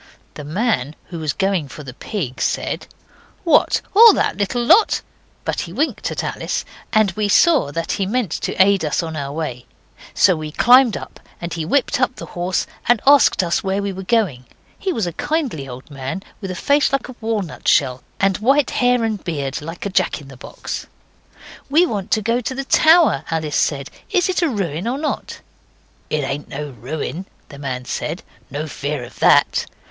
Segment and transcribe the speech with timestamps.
[0.33, 2.87] The man who was going for the pig said
[3.43, 5.01] 'What, all that little lot?'
[5.45, 9.15] but he winked at Alice, and we saw that he meant to aid us on
[9.15, 9.67] our way.
[10.15, 13.93] So we climbed up, and he whipped up the horse and asked us where we
[13.93, 14.45] were going.
[14.79, 18.71] He was a kindly old man, with a face like a walnut shell, and white
[18.71, 20.87] hair and beard like a jack in the box.
[21.69, 23.91] 'We want to get to the tower,' Alice said.
[24.09, 25.41] 'Is it a ruin, or not?'
[26.09, 29.67] 'It ain't no ruin,' the man said; 'no fear of that!